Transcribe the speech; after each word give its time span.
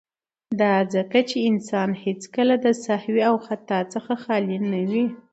،دا 0.61 0.73
ځکه 0.93 1.19
چې 1.29 1.37
انسان 1.49 1.89
هيڅکله 2.03 2.55
د 2.65 2.67
سهو 2.85 3.15
او 3.29 3.35
خطا 3.45 3.79
څخه 3.93 4.13
خالي 4.23 4.57
نه 4.71 4.81
وي. 4.91 5.05